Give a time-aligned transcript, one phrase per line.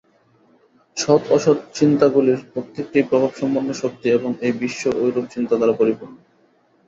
[0.97, 6.15] সৎ ও অসৎ চিন্তাগুলির প্রত্যেকটিই প্রভাবসম্পন্ন শক্তি এবং এই বিশ্ব ঐরূপ চিন্তা দ্বারা পরিপূর্ণ।